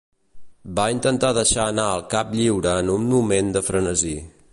[0.77, 4.17] Va intentar deixar anar el cap lliure en un moment de frenesí.